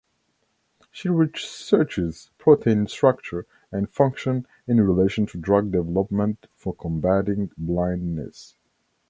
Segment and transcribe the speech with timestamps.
[0.89, 8.55] She researches protein structure and function in relation to drug development for combating blindness.